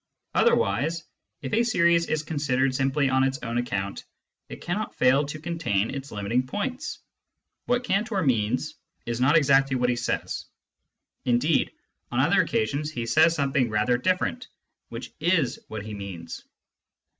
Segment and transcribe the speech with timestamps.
[0.33, 1.03] Otherwise,
[1.43, 4.03] if a series is considered simply on its own account,
[4.49, 6.97] it cannot fail to contain its limiting points.
[7.67, 8.73] What Cantor means
[9.05, 10.45] is not exactly what he says;
[11.25, 11.69] indeed,
[12.11, 14.47] on other occasions he says something rather different,
[14.89, 16.41] which is what he means.